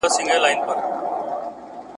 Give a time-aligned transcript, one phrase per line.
[0.03, 0.59] بې همتا عالم!